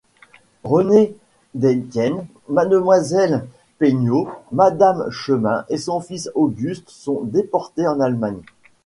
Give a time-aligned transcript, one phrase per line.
[0.63, 1.15] René
[1.53, 3.45] Dedienne, Mademoiselle
[3.77, 8.41] Peignaud, Madame Chemin et son fils Auguste sont déportés en Allemagne.